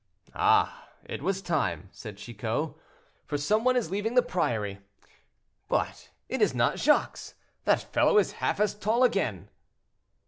"Ah! 0.33 0.89
it 1.05 1.21
was 1.21 1.43
time," 1.43 1.89
said 1.91 2.17
Chicot, 2.17 2.73
"for 3.27 3.37
some 3.37 3.63
one 3.63 3.75
is 3.75 3.91
leaving 3.91 4.15
the 4.15 4.23
priory. 4.23 4.79
But 5.69 6.09
it 6.27 6.41
is 6.41 6.55
not 6.55 6.79
Jacques; 6.79 7.19
that 7.65 7.93
fellow 7.93 8.17
is 8.17 8.31
half 8.41 8.59
as 8.59 8.73
tall 8.73 9.03
again." 9.03 9.49